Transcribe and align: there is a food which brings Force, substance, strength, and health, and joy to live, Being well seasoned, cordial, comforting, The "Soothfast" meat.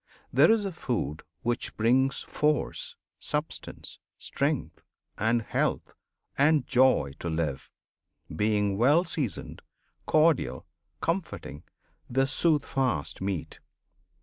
there 0.33 0.49
is 0.49 0.65
a 0.65 0.71
food 0.71 1.21
which 1.43 1.77
brings 1.77 2.23
Force, 2.23 2.95
substance, 3.19 3.99
strength, 4.17 4.81
and 5.15 5.43
health, 5.43 5.93
and 6.39 6.65
joy 6.65 7.11
to 7.19 7.29
live, 7.29 7.69
Being 8.35 8.77
well 8.79 9.03
seasoned, 9.03 9.61
cordial, 10.07 10.65
comforting, 11.01 11.61
The 12.09 12.23
"Soothfast" 12.25 13.21
meat. 13.21 13.59